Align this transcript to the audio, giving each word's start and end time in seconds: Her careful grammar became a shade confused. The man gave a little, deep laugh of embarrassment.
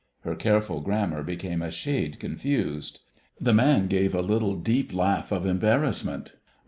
Her 0.21 0.33
careful 0.33 0.81
grammar 0.81 1.21
became 1.21 1.61
a 1.61 1.69
shade 1.69 2.19
confused. 2.19 3.01
The 3.39 3.53
man 3.53 3.85
gave 3.85 4.15
a 4.15 4.21
little, 4.23 4.55
deep 4.55 4.91
laugh 4.91 5.31
of 5.31 5.45
embarrassment. 5.45 6.33